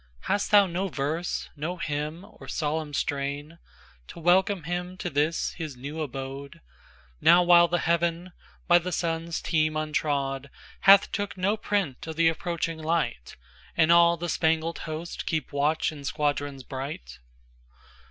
Hast 0.21 0.49
thou 0.49 0.65
no 0.65 0.87
verse, 0.87 1.51
no 1.55 1.77
hymn, 1.77 2.25
or 2.27 2.47
solemn 2.47 2.91
strain, 2.91 3.59
To 4.07 4.19
welcome 4.19 4.63
him 4.63 4.97
to 4.97 5.11
this 5.11 5.51
his 5.51 5.77
new 5.77 6.01
abode, 6.01 6.59
Now 7.21 7.43
while 7.43 7.67
the 7.67 7.77
heaven, 7.77 8.31
by 8.67 8.79
the 8.79 8.91
Sun's 8.91 9.43
team 9.43 9.73
untrod, 9.77 10.49
Hath 10.89 11.11
took 11.11 11.37
no 11.37 11.55
print 11.55 12.07
of 12.07 12.15
the 12.15 12.29
approaching 12.29 12.79
light, 12.79 13.35
And 13.77 13.91
all 13.91 14.17
the 14.17 14.27
spangled 14.27 14.79
host 14.89 15.27
keep 15.27 15.53
watch 15.53 15.91
in 15.91 16.03
squadrons 16.03 16.63
bright? 16.63 17.19